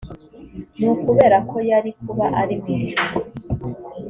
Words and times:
ni 0.77 0.85
ukubera 0.93 1.37
ko 1.49 1.57
yari 1.69 1.91
kuba 2.01 2.25
ari 2.41 2.55
mu 2.63 2.67
ijuru 2.85 3.15